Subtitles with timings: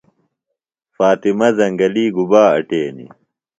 [0.95, 3.11] فاطمہ زنگلیۡ گُبا اٹینیۡ؟